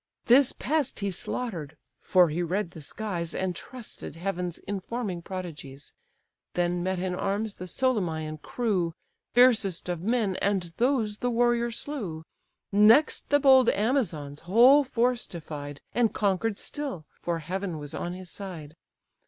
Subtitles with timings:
[0.25, 5.93] "This pest he slaughter'd, (for he read the skies, And trusted heaven's informing prodigies,)
[6.55, 8.95] Then met in arms the Solymæan crew,
[9.35, 12.23] (Fiercest of men,) and those the warrior slew;
[12.71, 18.31] Next the bold Amazons' whole force defied; And conquer'd still, for heaven was on his
[18.31, 18.75] side.